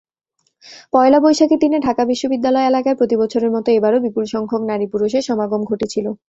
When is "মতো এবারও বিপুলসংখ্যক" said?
3.55-4.61